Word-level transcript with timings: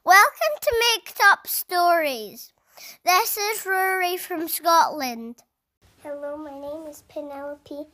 Welcome 0.00 0.58
to 0.60 0.82
Make 0.96 1.14
Up 1.22 1.46
Stories. 1.46 2.52
This 3.04 3.36
is 3.36 3.64
Rory 3.64 4.16
from 4.16 4.48
Scotland. 4.48 5.36
Hello, 6.02 6.36
my 6.36 6.58
name 6.58 6.88
is 6.88 7.04
Penelope, 7.08 7.86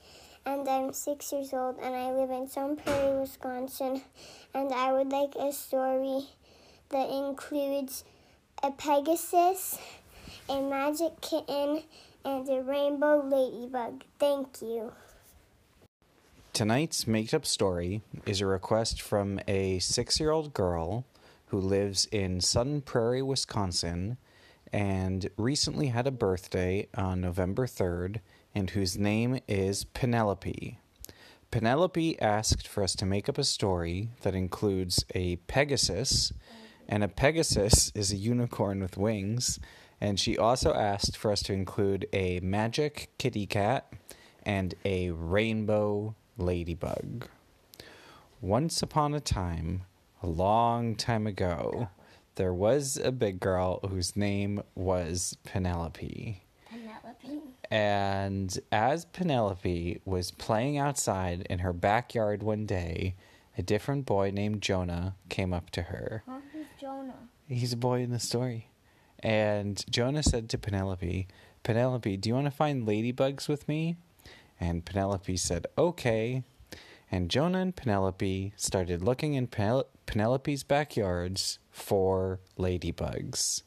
and 0.46 0.66
I'm 0.66 0.94
six 0.94 1.30
years 1.32 1.52
old, 1.52 1.76
and 1.82 1.94
I 1.94 2.10
live 2.12 2.30
in 2.30 2.48
Sun 2.48 2.76
Prairie, 2.76 3.20
Wisconsin. 3.20 4.00
And 4.54 4.72
I 4.72 4.92
would 4.92 5.12
like 5.12 5.34
a 5.34 5.52
story 5.52 6.28
that 6.88 7.10
includes 7.10 8.04
a 8.62 8.70
Pegasus, 8.70 9.78
a 10.48 10.62
magic 10.62 11.20
kitten, 11.20 11.82
and 12.24 12.48
a 12.48 12.62
rainbow 12.62 13.22
ladybug. 13.22 14.04
Thank 14.18 14.62
you. 14.62 14.92
Tonight's 16.54 17.06
made 17.06 17.34
up 17.34 17.44
story 17.44 18.00
is 18.24 18.40
a 18.40 18.46
request 18.46 19.02
from 19.02 19.40
a 19.46 19.78
six 19.80 20.18
year 20.18 20.30
old 20.30 20.54
girl 20.54 21.04
who 21.48 21.58
lives 21.58 22.06
in 22.06 22.40
Sun 22.40 22.82
Prairie, 22.82 23.22
Wisconsin, 23.22 24.18
and 24.72 25.30
recently 25.36 25.86
had 25.88 26.06
a 26.06 26.12
birthday 26.12 26.88
on 26.94 27.20
November 27.20 27.66
3rd, 27.66 28.20
and 28.54 28.70
whose 28.70 28.98
name 28.98 29.40
is 29.48 29.84
Penelope. 29.84 30.78
Penelope 31.50 32.20
asked 32.20 32.68
for 32.68 32.82
us 32.82 32.94
to 32.94 33.06
make 33.06 33.28
up 33.28 33.38
a 33.38 33.44
story 33.44 34.10
that 34.20 34.34
includes 34.34 35.04
a 35.14 35.36
Pegasus, 35.36 36.32
and 36.86 37.02
a 37.02 37.08
Pegasus 37.08 37.90
is 37.94 38.12
a 38.12 38.16
unicorn 38.16 38.80
with 38.80 38.98
wings, 38.98 39.58
and 40.00 40.20
she 40.20 40.36
also 40.36 40.74
asked 40.74 41.16
for 41.16 41.32
us 41.32 41.42
to 41.42 41.54
include 41.54 42.06
a 42.12 42.40
magic 42.40 43.10
kitty 43.16 43.46
cat 43.46 43.90
and 44.42 44.74
a 44.84 45.10
rainbow 45.10 46.14
ladybug. 46.36 47.26
Once 48.40 48.82
upon 48.82 49.14
a 49.14 49.20
time, 49.20 49.82
a 50.22 50.26
long 50.26 50.94
time 50.96 51.26
ago, 51.26 51.88
there 52.34 52.54
was 52.54 52.96
a 52.96 53.12
big 53.12 53.40
girl 53.40 53.80
whose 53.88 54.16
name 54.16 54.62
was 54.74 55.36
Penelope. 55.44 56.42
Penelope. 56.70 57.40
And 57.70 58.58
as 58.72 59.04
Penelope 59.06 60.00
was 60.04 60.30
playing 60.30 60.78
outside 60.78 61.46
in 61.50 61.60
her 61.60 61.72
backyard 61.72 62.42
one 62.42 62.64
day, 62.66 63.16
a 63.56 63.62
different 63.62 64.06
boy 64.06 64.30
named 64.32 64.62
Jonah 64.62 65.16
came 65.28 65.52
up 65.52 65.70
to 65.70 65.82
her. 65.82 66.22
Huh? 66.28 66.38
Who's 66.52 66.66
Jonah? 66.80 67.28
He's 67.48 67.72
a 67.72 67.76
boy 67.76 68.00
in 68.02 68.10
the 68.10 68.20
story. 68.20 68.68
And 69.20 69.84
Jonah 69.90 70.22
said 70.22 70.48
to 70.50 70.58
Penelope, 70.58 71.26
Penelope, 71.64 72.16
do 72.18 72.28
you 72.28 72.34
want 72.34 72.46
to 72.46 72.52
find 72.52 72.86
ladybugs 72.86 73.48
with 73.48 73.66
me? 73.68 73.96
And 74.60 74.84
Penelope 74.84 75.36
said, 75.36 75.66
okay. 75.76 76.44
And 77.10 77.30
Jonah 77.30 77.60
and 77.60 77.74
Penelope 77.74 78.52
started 78.56 79.02
looking 79.02 79.34
in 79.34 79.46
Penel- 79.46 79.86
Penelope's 80.06 80.62
backyards 80.62 81.58
for 81.70 82.40
ladybugs. 82.58 83.62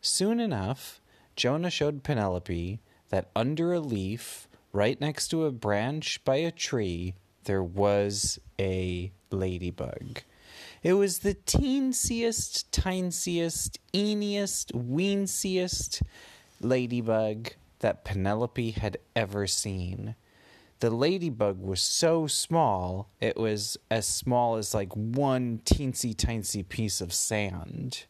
Soon 0.00 0.38
enough, 0.38 1.00
Jonah 1.34 1.70
showed 1.70 2.04
Penelope 2.04 2.80
that 3.08 3.30
under 3.34 3.72
a 3.72 3.80
leaf, 3.80 4.48
right 4.72 5.00
next 5.00 5.28
to 5.28 5.44
a 5.44 5.52
branch 5.52 6.24
by 6.24 6.36
a 6.36 6.50
tree, 6.50 7.14
there 7.44 7.62
was 7.62 8.38
a 8.58 9.10
ladybug. 9.30 10.22
It 10.82 10.94
was 10.94 11.18
the 11.18 11.34
teensiest, 11.34 12.64
tinsiest, 12.70 13.78
eeniest, 13.92 14.72
weensiest 14.72 16.02
ladybug 16.60 17.50
that 17.80 18.04
Penelope 18.04 18.70
had 18.72 18.98
ever 19.14 19.46
seen. 19.46 20.14
The 20.80 20.90
ladybug 20.90 21.60
was 21.60 21.80
so 21.80 22.26
small, 22.26 23.08
it 23.20 23.36
was 23.36 23.78
as 23.90 24.06
small 24.06 24.56
as 24.56 24.74
like 24.74 24.94
one 24.94 25.60
teensy 25.64 26.14
tiny 26.14 26.62
piece 26.62 27.00
of 27.00 27.14
sand. 27.14 28.04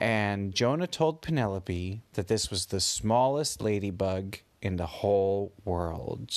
And 0.00 0.54
Jonah 0.54 0.86
told 0.86 1.22
Penelope 1.22 2.02
that 2.14 2.28
this 2.28 2.50
was 2.50 2.66
the 2.66 2.80
smallest 2.80 3.60
ladybug 3.60 4.38
in 4.60 4.76
the 4.76 4.86
whole 4.86 5.52
world. 5.64 6.32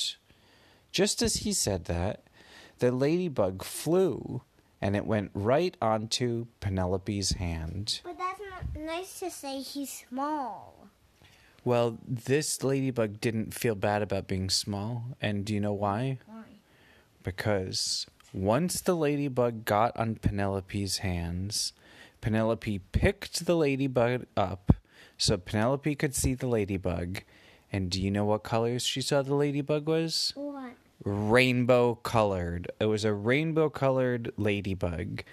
Just 0.91 1.21
as 1.21 1.37
he 1.37 1.53
said 1.53 1.85
that, 1.85 2.23
the 2.79 2.91
ladybug 2.91 3.63
flew 3.63 4.41
and 4.81 4.95
it 4.95 5.05
went 5.05 5.31
right 5.33 5.75
onto 5.81 6.47
Penelope's 6.59 7.33
hand. 7.33 8.01
But 8.03 8.17
that's 8.17 8.39
not 8.39 8.75
nice 8.75 9.19
to 9.19 9.31
say 9.31 9.61
he's 9.61 10.05
small. 10.07 10.84
Well, 11.65 11.97
this 12.07 12.63
ladybug 12.63 13.19
didn't 13.19 13.53
feel 13.53 13.75
bad 13.75 14.01
about 14.01 14.27
being 14.27 14.49
small, 14.49 15.03
and 15.19 15.43
do 15.43 15.53
you 15.53 15.59
know 15.59 15.73
why? 15.73 16.19
Why? 16.27 16.43
Because 17.23 18.05
once 18.33 18.79
the 18.79 18.95
ladybug 18.95 19.65
got 19.65 19.97
on 19.97 20.15
Penelope's 20.15 20.99
hands, 20.99 21.73
Penelope 22.21 22.79
picked 22.91 23.45
the 23.45 23.55
ladybug 23.55 24.27
up 24.37 24.75
so 25.17 25.37
Penelope 25.37 25.95
could 25.95 26.15
see 26.15 26.35
the 26.35 26.47
ladybug. 26.47 27.23
And 27.71 27.89
do 27.89 28.01
you 28.01 28.11
know 28.11 28.25
what 28.25 28.43
colors 28.43 28.83
she 28.83 29.01
saw 29.01 29.21
the 29.21 29.35
ladybug 29.35 29.87
was? 29.87 30.31
What? 30.35 30.75
rainbow 31.03 31.95
colored. 31.95 32.71
It 32.79 32.85
was 32.85 33.03
a 33.03 33.13
rainbow 33.13 33.69
colored 33.69 34.31
ladybug. 34.37 35.23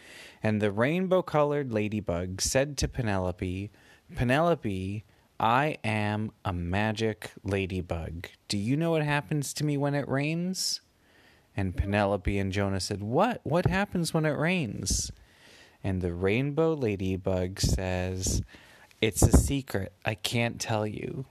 And 0.43 0.61
the 0.61 0.73
rainbow 0.73 1.23
colored 1.23 1.73
ladybug 1.73 2.41
said 2.41 2.77
to 2.79 2.89
Penelope, 2.89 3.71
Penelope, 4.17 5.05
I 5.43 5.79
am 5.83 6.31
a 6.45 6.53
magic 6.53 7.33
ladybug. 7.43 8.29
Do 8.47 8.57
you 8.57 8.77
know 8.77 8.93
what 8.93 9.03
happens 9.03 9.53
to 9.55 9.65
me 9.65 9.77
when 9.77 9.93
it 9.93 10.09
rains? 10.09 10.83
And 11.57 11.77
Penelope 11.77 12.39
and 12.39 12.53
Jonah 12.53 12.79
said, 12.79 13.03
What? 13.03 13.41
What 13.43 13.67
happens 13.67 14.15
when 14.15 14.25
it 14.25 14.39
rains? 14.39 15.11
And 15.83 16.01
the 16.01 16.15
rainbow 16.15 16.75
ladybug 16.75 17.59
says, 17.59 18.43
It's 19.01 19.23
a 19.23 19.37
secret. 19.37 19.93
I 20.05 20.15
can't 20.15 20.61
tell 20.61 20.87
you. 20.87 21.27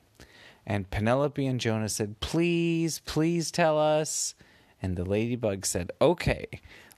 And 0.67 0.89
Penelope 0.89 1.47
and 1.47 1.61
Jonah 1.61 1.87
said, 1.87 2.19
Please, 2.19 2.99
please 3.05 3.49
tell 3.49 3.79
us. 3.79 4.35
And 4.81 4.97
the 4.97 5.05
ladybug 5.05 5.65
said, 5.65 5.89
Okay, 6.01 6.47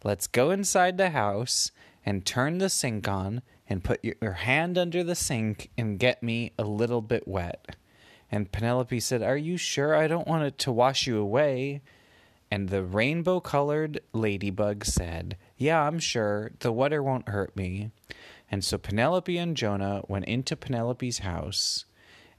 let's 0.04 0.26
go 0.26 0.50
inside 0.50 0.98
the 0.98 1.12
house 1.12 1.72
and 2.04 2.26
turn 2.26 2.58
the 2.58 2.70
sink 2.70 3.08
on 3.08 3.44
and 3.74 3.84
put 3.84 4.06
your 4.22 4.34
hand 4.34 4.78
under 4.78 5.04
the 5.04 5.16
sink 5.16 5.72
and 5.76 5.98
get 5.98 6.22
me 6.22 6.52
a 6.60 6.64
little 6.64 7.02
bit 7.02 7.28
wet. 7.28 7.76
And 8.32 8.52
Penelope 8.52 9.00
said, 9.00 9.24
Are 9.24 9.36
you 9.36 9.58
sure 9.58 9.96
I 9.96 10.08
don't 10.08 10.28
want 10.28 10.44
it 10.44 10.60
to 10.60 10.72
wash 10.72 11.08
you 11.08 11.18
away? 11.18 11.82
And 12.52 12.70
the 12.70 12.84
rainbow 12.84 13.40
colored 13.40 14.00
ladybug 14.14 14.86
said, 14.86 15.38
Yeah, 15.58 15.82
I'm 15.82 15.98
sure. 15.98 16.52
The 16.60 16.72
water 16.72 17.02
won't 17.02 17.30
hurt 17.30 17.56
me. 17.56 17.90
And 18.52 18.64
so 18.64 18.78
Penelope 18.78 19.36
and 19.36 19.58
Jonah 19.58 20.04
went 20.08 20.26
into 20.26 20.56
Penelope's 20.56 21.20
house 21.20 21.86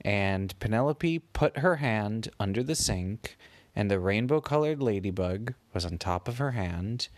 and 0.00 0.56
Penelope 0.60 1.18
put 1.32 1.58
her 1.58 1.76
hand 1.76 2.28
under 2.38 2.62
the 2.62 2.76
sink, 2.76 3.36
and 3.74 3.90
the 3.90 3.98
rainbow 3.98 4.40
colored 4.40 4.80
ladybug 4.80 5.54
was 5.72 5.84
on 5.84 5.98
top 5.98 6.28
of 6.28 6.38
her 6.38 6.52
hand. 6.52 7.08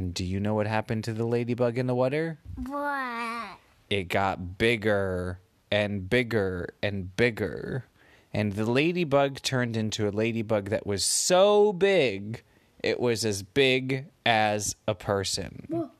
And 0.00 0.14
do 0.14 0.24
you 0.24 0.40
know 0.40 0.54
what 0.54 0.66
happened 0.66 1.04
to 1.04 1.12
the 1.12 1.26
ladybug 1.26 1.76
in 1.76 1.86
the 1.86 1.94
water? 1.94 2.38
What? 2.66 3.58
It 3.90 4.04
got 4.04 4.56
bigger 4.56 5.40
and 5.70 6.08
bigger 6.08 6.72
and 6.82 7.14
bigger. 7.16 7.84
And 8.32 8.54
the 8.54 8.64
ladybug 8.64 9.42
turned 9.42 9.76
into 9.76 10.08
a 10.08 10.10
ladybug 10.10 10.70
that 10.70 10.86
was 10.86 11.04
so 11.04 11.74
big, 11.74 12.42
it 12.82 12.98
was 12.98 13.26
as 13.26 13.42
big 13.42 14.06
as 14.24 14.74
a 14.88 14.94
person. 14.94 15.90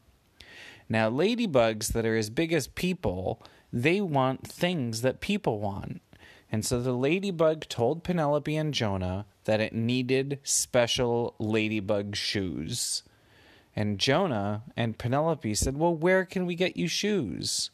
Now, 0.88 1.10
ladybugs 1.10 1.88
that 1.88 2.06
are 2.06 2.16
as 2.16 2.30
big 2.30 2.54
as 2.54 2.68
people, 2.68 3.42
they 3.70 4.00
want 4.00 4.46
things 4.46 5.02
that 5.02 5.20
people 5.20 5.60
want. 5.60 6.00
And 6.50 6.64
so 6.64 6.80
the 6.80 6.94
ladybug 6.94 7.68
told 7.68 8.02
Penelope 8.02 8.56
and 8.56 8.72
Jonah 8.72 9.26
that 9.44 9.60
it 9.60 9.74
needed 9.74 10.40
special 10.42 11.34
ladybug 11.38 12.16
shoes. 12.16 13.02
And 13.76 13.98
Jonah 13.98 14.62
and 14.76 14.98
Penelope 14.98 15.54
said, 15.54 15.76
Well, 15.76 15.94
where 15.94 16.24
can 16.24 16.46
we 16.46 16.54
get 16.54 16.76
you 16.76 16.88
shoes? 16.88 17.70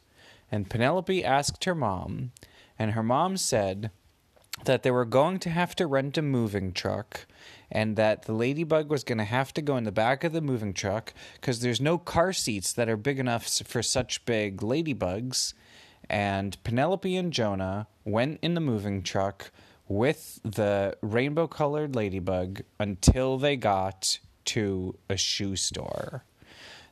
And 0.52 0.70
Penelope 0.70 1.24
asked 1.24 1.64
her 1.64 1.74
mom, 1.74 2.32
and 2.78 2.92
her 2.92 3.02
mom 3.02 3.36
said 3.36 3.90
that 4.64 4.82
they 4.82 4.90
were 4.90 5.04
going 5.04 5.38
to 5.40 5.50
have 5.50 5.74
to 5.76 5.86
rent 5.86 6.16
a 6.16 6.22
moving 6.22 6.72
truck 6.72 7.26
and 7.70 7.96
that 7.96 8.22
the 8.22 8.32
ladybug 8.32 8.88
was 8.88 9.04
going 9.04 9.18
to 9.18 9.24
have 9.24 9.52
to 9.52 9.62
go 9.62 9.76
in 9.76 9.84
the 9.84 9.92
back 9.92 10.24
of 10.24 10.32
the 10.32 10.40
moving 10.40 10.72
truck 10.72 11.12
because 11.34 11.60
there's 11.60 11.80
no 11.80 11.98
car 11.98 12.32
seats 12.32 12.72
that 12.72 12.88
are 12.88 12.96
big 12.96 13.18
enough 13.18 13.46
for 13.66 13.82
such 13.82 14.24
big 14.24 14.58
ladybugs. 14.58 15.52
And 16.08 16.62
Penelope 16.64 17.16
and 17.16 17.32
Jonah 17.32 17.88
went 18.04 18.38
in 18.40 18.54
the 18.54 18.60
moving 18.60 19.02
truck 19.02 19.50
with 19.88 20.40
the 20.42 20.96
rainbow 21.02 21.46
colored 21.46 21.94
ladybug 21.94 22.62
until 22.78 23.38
they 23.38 23.56
got 23.56 24.18
to 24.46 24.96
a 25.08 25.16
shoe 25.16 25.56
store. 25.56 26.24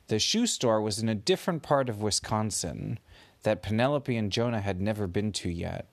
The 0.07 0.19
shoe 0.19 0.45
store 0.45 0.81
was 0.81 0.99
in 0.99 1.09
a 1.09 1.15
different 1.15 1.63
part 1.63 1.89
of 1.89 2.01
Wisconsin 2.01 2.99
that 3.43 3.63
Penelope 3.63 4.15
and 4.15 4.31
Jonah 4.31 4.61
had 4.61 4.79
never 4.79 5.07
been 5.07 5.31
to 5.33 5.49
yet. 5.49 5.87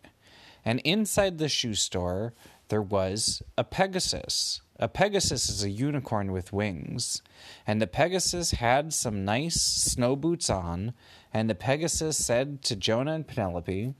And 0.64 0.80
inside 0.80 1.38
the 1.38 1.48
shoe 1.48 1.74
store, 1.74 2.34
there 2.68 2.82
was 2.82 3.42
a 3.58 3.64
Pegasus, 3.64 4.62
A 4.78 4.88
Pegasus 4.88 5.48
is 5.48 5.62
a 5.62 5.70
unicorn 5.70 6.32
with 6.32 6.52
wings. 6.52 7.22
And 7.66 7.80
the 7.80 7.86
Pegasus 7.86 8.52
had 8.52 8.92
some 8.92 9.24
nice 9.24 9.60
snow 9.60 10.16
boots 10.16 10.48
on. 10.48 10.94
And 11.32 11.48
the 11.48 11.54
Pegasus 11.54 12.16
said 12.16 12.62
to 12.62 12.76
Jonah 12.76 13.12
and 13.12 13.26
Penelope, 13.26 13.94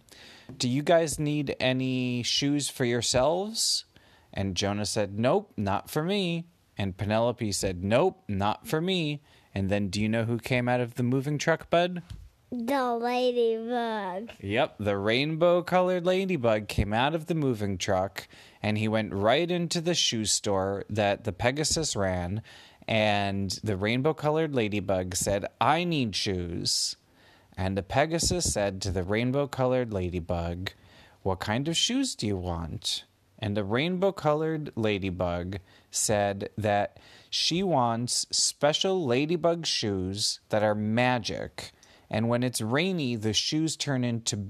Do 0.57 0.69
you 0.69 0.83
guys 0.83 1.19
need 1.19 1.55
any 1.61 2.23
shoes 2.23 2.69
for 2.69 2.85
yourselves? 2.85 3.85
And 4.33 4.57
Jonah 4.57 4.87
said, 4.87 5.19
Nope, 5.19 5.53
not 5.57 5.91
for 5.91 6.03
me. 6.03 6.47
And 6.83 6.97
Penelope 6.97 7.53
said, 7.53 7.85
Nope, 7.85 8.25
not 8.27 8.67
for 8.67 8.81
me. 8.81 9.23
And 9.55 9.71
then 9.71 9.87
do 9.87 10.03
you 10.03 10.09
know 10.09 10.25
who 10.25 10.37
came 10.37 10.69
out 10.69 10.81
of 10.81 10.97
the 10.97 11.05
moving 11.05 11.39
truck, 11.39 11.71
Bud? 11.71 12.03
The 12.51 12.95
ladybug. 12.95 14.33
Yep, 14.41 14.79
the 14.81 14.99
rainbow 14.99 15.63
colored 15.63 16.05
ladybug 16.05 16.67
came 16.67 16.93
out 16.93 17.15
of 17.15 17.27
the 17.27 17.37
moving 17.37 17.79
truck 17.79 18.27
and 18.61 18.77
he 18.79 18.89
went 18.89 19.15
right 19.15 19.49
into 19.49 19.81
the 19.81 19.95
shoe 19.95 20.25
store 20.25 20.85
that 20.91 21.23
the 21.23 21.33
Pegasus 21.33 21.95
ran. 21.95 22.43
And 22.89 23.53
the 23.63 23.77
rainbow 23.77 24.13
colored 24.13 24.53
ladybug 24.53 25.15
said, 25.15 25.47
I 25.61 25.85
need 25.85 26.17
shoes. 26.17 26.97
And 27.57 27.79
the 27.79 27.85
Pegasus 27.85 28.53
said 28.53 28.83
to 28.83 28.91
the 28.91 29.05
rainbow 29.05 29.47
colored 29.47 29.93
ladybug, 29.93 30.73
What 31.23 31.39
kind 31.39 31.69
of 31.69 31.77
shoes 31.77 32.17
do 32.17 32.27
you 32.27 32.37
want? 32.37 33.05
And 33.43 33.55
the 33.57 33.65
rainbow 33.65 34.13
colored 34.13 34.73
ladybug 34.77 35.59
said 35.91 36.49
that 36.57 36.99
she 37.29 37.63
wants 37.63 38.27
special 38.31 39.05
ladybug 39.05 39.67
shoes 39.67 40.41
that 40.49 40.63
are 40.63 40.75
magic 40.75 41.73
and 42.13 42.29
when 42.29 42.43
it's 42.43 42.61
rainy, 42.61 43.17
the 43.17 43.33
shoes 43.33 43.75
turn 43.75 44.05
into 44.05 44.47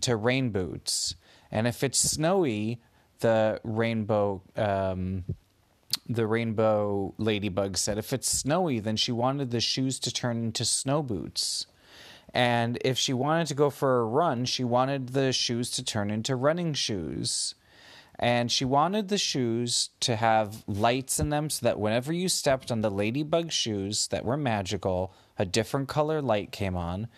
to 0.00 0.16
rain 0.16 0.48
boots. 0.48 1.14
And 1.50 1.66
if 1.66 1.84
it's 1.84 1.98
snowy, 1.98 2.80
the 3.20 3.60
rainbow 3.62 4.40
um, 4.56 5.24
the 6.08 6.26
rainbow 6.26 7.14
ladybug 7.18 7.76
said 7.76 7.98
if 7.98 8.14
it's 8.14 8.28
snowy, 8.28 8.80
then 8.80 8.96
she 8.96 9.12
wanted 9.12 9.50
the 9.50 9.60
shoes 9.60 10.00
to 10.00 10.12
turn 10.12 10.38
into 10.38 10.64
snow 10.64 11.02
boots. 11.02 11.66
And 12.32 12.78
if 12.82 12.96
she 12.96 13.12
wanted 13.12 13.46
to 13.48 13.54
go 13.54 13.68
for 13.68 14.00
a 14.00 14.06
run, 14.06 14.46
she 14.46 14.64
wanted 14.64 15.10
the 15.10 15.34
shoes 15.34 15.70
to 15.72 15.84
turn 15.84 16.10
into 16.10 16.34
running 16.34 16.72
shoes. 16.72 17.54
And 18.22 18.52
she 18.52 18.64
wanted 18.64 19.08
the 19.08 19.18
shoes 19.18 19.90
to 19.98 20.14
have 20.14 20.62
lights 20.68 21.18
in 21.18 21.30
them 21.30 21.50
so 21.50 21.66
that 21.66 21.80
whenever 21.80 22.12
you 22.12 22.28
stepped 22.28 22.70
on 22.70 22.80
the 22.80 22.88
ladybug 22.88 23.50
shoes 23.50 24.06
that 24.12 24.24
were 24.24 24.36
magical, 24.36 25.12
a 25.40 25.44
different 25.44 25.88
color 25.88 26.22
light 26.22 26.52
came 26.52 26.76
on. 26.76 27.08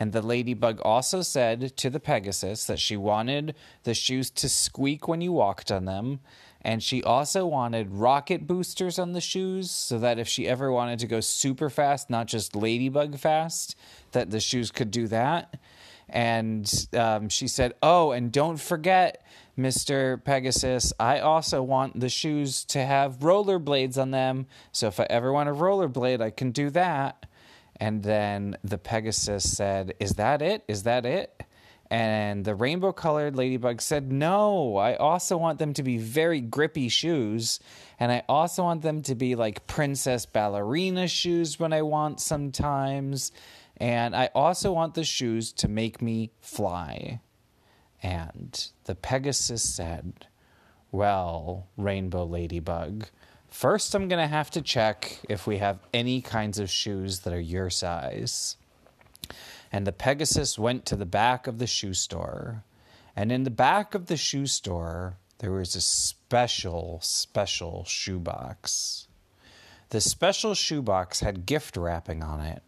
And 0.00 0.14
the 0.14 0.22
ladybug 0.22 0.80
also 0.80 1.20
said 1.20 1.76
to 1.76 1.90
the 1.90 2.00
Pegasus 2.00 2.64
that 2.64 2.78
she 2.78 2.96
wanted 2.96 3.54
the 3.82 3.92
shoes 3.92 4.30
to 4.30 4.48
squeak 4.48 5.06
when 5.06 5.20
you 5.20 5.32
walked 5.32 5.70
on 5.70 5.84
them. 5.84 6.20
And 6.62 6.82
she 6.82 7.02
also 7.02 7.44
wanted 7.44 7.90
rocket 7.90 8.46
boosters 8.46 8.98
on 8.98 9.12
the 9.12 9.20
shoes 9.20 9.70
so 9.70 9.98
that 9.98 10.18
if 10.18 10.26
she 10.26 10.48
ever 10.48 10.72
wanted 10.72 10.98
to 11.00 11.06
go 11.06 11.20
super 11.20 11.68
fast, 11.68 12.08
not 12.08 12.26
just 12.26 12.56
ladybug 12.56 13.18
fast, 13.18 13.76
that 14.12 14.30
the 14.30 14.40
shoes 14.40 14.70
could 14.70 14.90
do 14.90 15.08
that. 15.08 15.58
And 16.08 16.88
um, 16.94 17.28
she 17.28 17.48
said, 17.48 17.74
Oh, 17.82 18.12
and 18.12 18.32
don't 18.32 18.58
forget, 18.58 19.24
Mr. 19.58 20.22
Pegasus, 20.24 20.92
I 20.98 21.20
also 21.20 21.62
want 21.62 22.00
the 22.00 22.08
shoes 22.08 22.64
to 22.66 22.84
have 22.84 23.20
rollerblades 23.20 23.98
on 23.98 24.10
them. 24.10 24.46
So 24.72 24.88
if 24.88 24.98
I 24.98 25.06
ever 25.08 25.32
want 25.32 25.48
a 25.48 25.52
rollerblade, 25.52 26.20
I 26.20 26.30
can 26.30 26.50
do 26.50 26.70
that. 26.70 27.26
And 27.76 28.02
then 28.02 28.56
the 28.64 28.78
Pegasus 28.78 29.56
said, 29.56 29.94
Is 30.00 30.14
that 30.14 30.42
it? 30.42 30.64
Is 30.68 30.84
that 30.84 31.06
it? 31.06 31.42
And 31.90 32.44
the 32.44 32.54
rainbow 32.54 32.92
colored 32.92 33.36
ladybug 33.36 33.80
said, 33.80 34.10
No, 34.10 34.76
I 34.76 34.96
also 34.96 35.36
want 35.36 35.58
them 35.58 35.74
to 35.74 35.82
be 35.82 35.98
very 35.98 36.40
grippy 36.40 36.88
shoes. 36.88 37.60
And 38.00 38.10
I 38.10 38.22
also 38.28 38.64
want 38.64 38.82
them 38.82 39.02
to 39.02 39.14
be 39.14 39.34
like 39.34 39.66
princess 39.66 40.26
ballerina 40.26 41.08
shoes 41.08 41.60
when 41.60 41.72
I 41.72 41.82
want 41.82 42.20
sometimes. 42.20 43.32
And 43.76 44.14
I 44.16 44.30
also 44.34 44.72
want 44.72 44.94
the 44.94 45.04
shoes 45.04 45.52
to 45.54 45.68
make 45.68 46.00
me 46.00 46.30
fly. 46.40 47.20
And 48.04 48.68
the 48.84 48.94
Pegasus 48.94 49.62
said, 49.62 50.26
Well, 50.92 51.66
Rainbow 51.78 52.24
Ladybug, 52.24 53.06
First, 53.48 53.94
I'm 53.94 54.08
going 54.08 54.20
to 54.20 54.26
have 54.26 54.50
to 54.50 54.62
check 54.62 55.20
if 55.28 55.46
we 55.46 55.58
have 55.58 55.78
any 55.94 56.20
kinds 56.20 56.58
of 56.58 56.68
shoes 56.68 57.20
that 57.20 57.32
are 57.32 57.40
your 57.40 57.70
size. 57.70 58.56
And 59.70 59.86
the 59.86 59.92
Pegasus 59.92 60.58
went 60.58 60.84
to 60.86 60.96
the 60.96 61.06
back 61.06 61.46
of 61.46 61.58
the 61.58 61.68
shoe 61.68 61.94
store. 61.94 62.64
And 63.14 63.30
in 63.30 63.44
the 63.44 63.50
back 63.50 63.94
of 63.94 64.06
the 64.06 64.16
shoe 64.16 64.48
store, 64.48 65.18
there 65.38 65.52
was 65.52 65.76
a 65.76 65.80
special, 65.80 66.98
special 67.00 67.84
shoebox. 67.84 69.06
The 69.90 70.00
special 70.00 70.54
shoebox 70.54 71.20
had 71.20 71.46
gift 71.46 71.76
wrapping 71.76 72.24
on 72.24 72.40
it, 72.40 72.64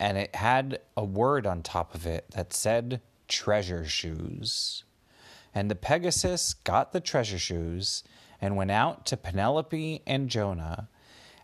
and 0.00 0.18
it 0.18 0.34
had 0.34 0.80
a 0.96 1.04
word 1.04 1.46
on 1.46 1.62
top 1.62 1.94
of 1.94 2.06
it 2.06 2.26
that 2.32 2.52
said 2.52 3.00
treasure 3.28 3.84
shoes. 3.84 4.84
And 5.54 5.70
the 5.70 5.74
Pegasus 5.74 6.54
got 6.54 6.92
the 6.92 7.00
treasure 7.00 7.38
shoes 7.38 8.02
and 8.40 8.56
went 8.56 8.70
out 8.70 9.06
to 9.06 9.16
Penelope 9.16 10.02
and 10.06 10.28
Jonah. 10.28 10.88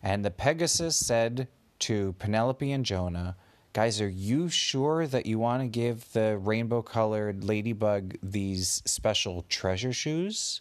And 0.02 0.25
the 0.25 0.31
Pegasus 0.31 0.96
said 0.96 1.48
to 1.81 2.14
Penelope 2.19 2.70
and 2.70 2.84
Jonah, 2.84 3.36
Guys, 3.72 4.00
are 4.00 4.08
you 4.08 4.48
sure 4.48 5.06
that 5.06 5.26
you 5.26 5.38
want 5.38 5.60
to 5.60 5.66
give 5.66 6.12
the 6.12 6.38
rainbow 6.38 6.81
colored 6.81 7.42
ladybug 7.42 8.16
these 8.22 8.82
special 8.84 9.44
treasure 9.48 9.92
shoes? 9.92 10.60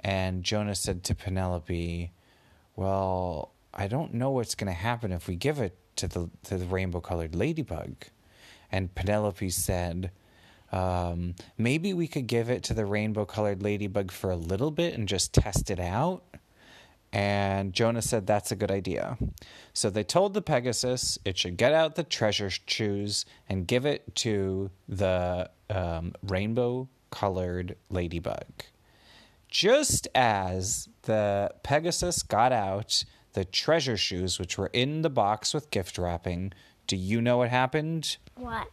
And 0.00 0.42
Jonah 0.42 0.74
said 0.74 1.04
to 1.04 1.14
Penelope, 1.14 2.10
Well, 2.74 3.52
I 3.72 3.86
don't 3.86 4.14
know 4.14 4.30
what's 4.30 4.56
going 4.56 4.72
to 4.72 4.78
happen 4.78 5.12
if 5.12 5.28
we 5.28 5.36
give 5.36 5.60
it 5.60 5.78
to 5.96 6.08
the, 6.08 6.30
to 6.44 6.58
the 6.58 6.66
rainbow 6.66 7.00
colored 7.00 7.34
ladybug. 7.34 7.94
And 8.72 8.94
Penelope 8.94 9.50
said, 9.50 10.10
um, 10.76 11.34
maybe 11.56 11.94
we 11.94 12.06
could 12.06 12.26
give 12.26 12.50
it 12.50 12.62
to 12.64 12.74
the 12.74 12.84
rainbow 12.84 13.24
colored 13.24 13.62
ladybug 13.62 14.12
for 14.12 14.30
a 14.30 14.36
little 14.36 14.70
bit 14.70 14.92
and 14.92 15.08
just 15.08 15.32
test 15.32 15.70
it 15.70 15.80
out. 15.80 16.22
And 17.14 17.72
Jonah 17.72 18.02
said 18.02 18.26
that's 18.26 18.52
a 18.52 18.56
good 18.56 18.70
idea. 18.70 19.16
So 19.72 19.88
they 19.88 20.04
told 20.04 20.34
the 20.34 20.42
Pegasus 20.42 21.18
it 21.24 21.38
should 21.38 21.56
get 21.56 21.72
out 21.72 21.94
the 21.94 22.02
treasure 22.02 22.50
shoes 22.50 23.24
and 23.48 23.66
give 23.66 23.86
it 23.86 24.14
to 24.16 24.70
the 24.86 25.48
um, 25.70 26.12
rainbow 26.22 26.88
colored 27.10 27.76
ladybug. 27.88 28.44
Just 29.48 30.08
as 30.14 30.90
the 31.02 31.54
Pegasus 31.62 32.22
got 32.22 32.52
out 32.52 33.02
the 33.32 33.46
treasure 33.46 33.96
shoes, 33.96 34.38
which 34.38 34.58
were 34.58 34.70
in 34.74 35.00
the 35.00 35.08
box 35.08 35.54
with 35.54 35.70
gift 35.70 35.96
wrapping, 35.96 36.52
do 36.86 36.96
you 36.96 37.22
know 37.22 37.38
what 37.38 37.48
happened? 37.48 38.18
What? 38.34 38.68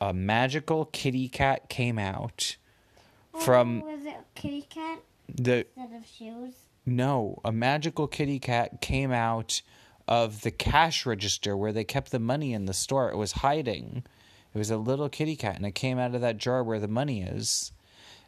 A 0.00 0.12
magical 0.12 0.86
kitty 0.86 1.28
cat 1.28 1.68
came 1.68 1.98
out 1.98 2.56
from 3.40 3.82
oh, 3.82 3.92
was 3.94 4.04
it 4.04 4.14
a 4.14 4.40
kitty 4.40 4.62
cat 4.62 5.00
the 5.28 5.66
instead 5.76 5.96
of 5.96 6.06
shoes? 6.06 6.54
no 6.86 7.40
a 7.44 7.52
magical 7.52 8.06
kitty 8.06 8.38
cat 8.38 8.80
came 8.80 9.12
out 9.12 9.62
of 10.10 10.42
the 10.42 10.50
cash 10.50 11.06
register 11.06 11.56
where 11.56 11.72
they 11.72 11.84
kept 11.84 12.10
the 12.10 12.18
money 12.18 12.52
in 12.52 12.66
the 12.66 12.74
store. 12.74 13.10
It 13.10 13.16
was 13.16 13.32
hiding. 13.32 14.02
It 14.52 14.58
was 14.58 14.70
a 14.70 14.76
little 14.76 15.08
kitty 15.08 15.36
cat 15.36 15.56
and 15.56 15.64
it 15.64 15.76
came 15.76 16.00
out 16.00 16.16
of 16.16 16.20
that 16.20 16.36
jar 16.36 16.64
where 16.64 16.80
the 16.80 16.88
money 16.88 17.22
is. 17.22 17.70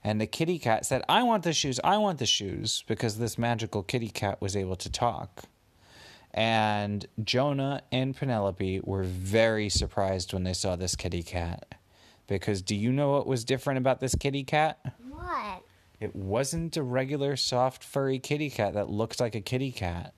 And 0.04 0.20
the 0.20 0.26
kitty 0.26 0.58
cat 0.58 0.86
said 0.86 1.02
i 1.08 1.22
want 1.22 1.42
the 1.42 1.52
shoes. 1.52 1.80
I 1.82 1.98
want 1.98 2.18
the 2.18 2.26
shoes 2.26 2.84
because 2.86 3.18
this 3.18 3.36
magical 3.36 3.82
kitty 3.82 4.08
cat 4.08 4.40
was 4.40 4.56
able 4.56 4.76
to 4.76 4.90
talk 4.90 5.44
and 6.34 7.06
Jonah 7.22 7.82
and 7.92 8.16
Penelope 8.16 8.80
were 8.84 9.02
very 9.02 9.68
surprised 9.68 10.32
when 10.32 10.44
they 10.44 10.54
saw 10.54 10.76
this 10.76 10.96
kitty 10.96 11.22
cat. 11.22 11.74
Because 12.26 12.62
do 12.62 12.74
you 12.74 12.92
know 12.92 13.10
what 13.10 13.26
was 13.26 13.44
different 13.44 13.78
about 13.78 14.00
this 14.00 14.14
kitty 14.14 14.44
cat? 14.44 14.78
What? 15.10 15.62
It 16.00 16.16
wasn't 16.16 16.76
a 16.76 16.82
regular 16.82 17.36
soft 17.36 17.84
furry 17.84 18.18
kitty 18.18 18.50
cat 18.50 18.74
that 18.74 18.88
looked 18.88 19.20
like 19.20 19.34
a 19.34 19.40
kitty 19.40 19.70
cat. 19.70 20.14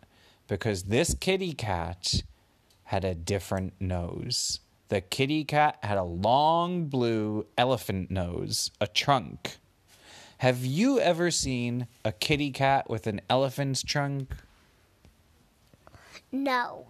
Because 0.47 0.85
this 0.85 1.15
kitty 1.15 1.53
cat 1.53 2.23
had 2.85 3.05
a 3.05 3.15
different 3.15 3.75
nose. 3.81 4.61
The 4.89 5.01
kitty 5.01 5.45
cat 5.45 5.79
had 5.83 5.99
a 5.99 6.05
long 6.05 6.87
blue 6.87 7.47
elephant 7.59 8.11
nose, 8.11 8.71
a 8.81 8.87
trunk. 8.87 9.57
Have 10.39 10.65
you 10.65 11.01
ever 11.01 11.31
seen 11.31 11.87
a 12.05 12.13
kitty 12.13 12.51
cat 12.51 12.89
with 12.89 13.07
an 13.07 13.21
elephant's 13.31 13.83
trunk? 13.83 14.29
No. 16.35 16.87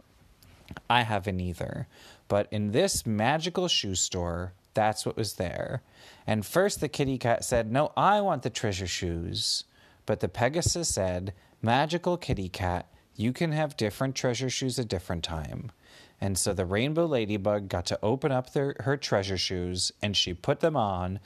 I 0.89 1.03
haven't 1.03 1.39
either. 1.39 1.87
But 2.29 2.49
in 2.51 2.73
this 2.73 3.05
magical 3.05 3.69
shoe 3.69 3.95
store, 3.95 4.55
that's 4.73 5.05
what 5.05 5.17
was 5.17 5.35
there. 5.35 5.83
And 6.27 6.47
first 6.47 6.81
the 6.81 6.89
kitty 6.89 7.19
cat 7.19 7.45
said, 7.45 7.71
No, 7.71 7.93
I 7.97 8.23
want 8.23 8.43
the 8.43 8.51
treasure 8.51 8.87
shoes. 8.87 9.65
But 10.07 10.21
the 10.21 10.29
Pegasus 10.29 10.89
said, 10.89 11.35
Magical 11.61 12.17
kitty 12.17 12.49
cat, 12.49 12.87
you 13.15 13.33
can 13.33 13.53
have 13.53 13.77
different 13.77 14.15
treasure 14.15 14.51
shoes 14.51 14.79
at 14.79 14.89
different 14.89 15.25
time. 15.25 15.71
And 16.21 16.39
so 16.39 16.55
the 16.55 16.65
rainbow 16.65 17.05
ladybug 17.05 17.69
got 17.69 17.85
to 17.87 17.99
open 18.03 18.33
up 18.33 18.53
their, 18.53 18.77
her 18.81 18.97
treasure 18.97 19.39
shoes 19.39 19.93
and 20.03 20.17
she 20.17 20.33
put 20.33 20.61
them 20.61 20.77
on. 20.77 21.21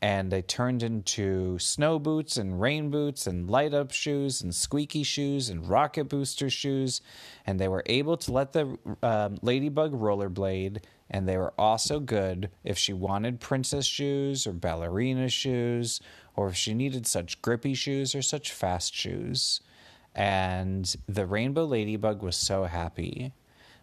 And 0.00 0.30
they 0.30 0.42
turned 0.42 0.82
into 0.82 1.58
snow 1.58 1.98
boots 1.98 2.36
and 2.36 2.60
rain 2.60 2.88
boots 2.88 3.26
and 3.26 3.50
light 3.50 3.74
up 3.74 3.90
shoes 3.90 4.40
and 4.40 4.54
squeaky 4.54 5.02
shoes 5.02 5.48
and 5.48 5.68
rocket 5.68 6.04
booster 6.04 6.48
shoes. 6.48 7.00
And 7.46 7.58
they 7.58 7.66
were 7.66 7.82
able 7.86 8.16
to 8.18 8.32
let 8.32 8.52
the 8.52 8.78
um, 9.02 9.38
ladybug 9.42 9.92
rollerblade 9.92 10.82
and 11.10 11.26
they 11.26 11.36
were 11.36 11.54
also 11.58 11.98
good 12.00 12.50
if 12.62 12.78
she 12.78 12.92
wanted 12.92 13.40
princess 13.40 13.86
shoes 13.86 14.46
or 14.46 14.52
ballerina 14.52 15.28
shoes 15.28 16.00
or 16.36 16.48
if 16.48 16.56
she 16.56 16.74
needed 16.74 17.06
such 17.06 17.42
grippy 17.42 17.74
shoes 17.74 18.14
or 18.14 18.22
such 18.22 18.52
fast 18.52 18.94
shoes. 18.94 19.60
And 20.14 20.94
the 21.08 21.26
rainbow 21.26 21.64
ladybug 21.64 22.22
was 22.22 22.36
so 22.36 22.64
happy. 22.64 23.32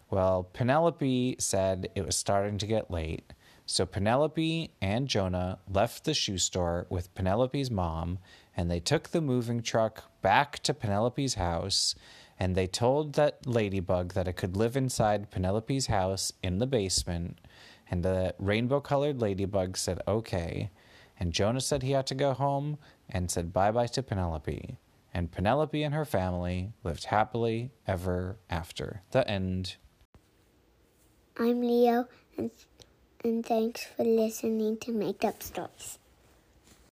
Well 0.08 0.44
penelope 0.44 1.36
said 1.40 1.90
it 1.94 2.06
was 2.06 2.16
starting 2.16 2.56
to 2.58 2.66
get 2.66 2.90
late 2.90 3.32
so 3.66 3.84
Penelope 3.84 4.70
and 4.80 5.08
Jonah 5.08 5.58
left 5.68 6.04
the 6.04 6.14
shoe 6.14 6.38
store 6.38 6.86
with 6.88 7.14
Penelope's 7.14 7.70
mom, 7.70 8.18
and 8.56 8.70
they 8.70 8.80
took 8.80 9.08
the 9.08 9.20
moving 9.20 9.60
truck 9.60 10.04
back 10.22 10.60
to 10.60 10.72
Penelope's 10.72 11.34
house. 11.34 11.94
And 12.38 12.54
they 12.54 12.66
told 12.66 13.14
that 13.14 13.46
ladybug 13.46 14.12
that 14.12 14.28
it 14.28 14.36
could 14.36 14.56
live 14.56 14.76
inside 14.76 15.30
Penelope's 15.30 15.86
house 15.86 16.32
in 16.42 16.58
the 16.58 16.66
basement. 16.66 17.38
And 17.90 18.02
the 18.02 18.34
rainbow 18.38 18.80
colored 18.80 19.20
ladybug 19.20 19.76
said, 19.76 20.00
okay. 20.06 20.70
And 21.18 21.32
Jonah 21.32 21.60
said 21.60 21.82
he 21.82 21.92
had 21.92 22.06
to 22.08 22.14
go 22.14 22.34
home 22.34 22.78
and 23.08 23.30
said 23.30 23.52
bye 23.52 23.70
bye 23.70 23.86
to 23.88 24.02
Penelope. 24.02 24.78
And 25.14 25.32
Penelope 25.32 25.82
and 25.82 25.94
her 25.94 26.04
family 26.04 26.72
lived 26.84 27.04
happily 27.04 27.70
ever 27.86 28.38
after. 28.50 29.02
The 29.12 29.28
end. 29.28 29.76
I'm 31.38 31.62
Leo, 31.62 32.06
and 32.36 32.50
and 33.24 33.44
thanks 33.44 33.84
for 33.84 34.04
listening 34.04 34.76
to 34.78 34.92
Make 34.92 35.24
Up 35.24 35.42
Stories. 35.42 35.98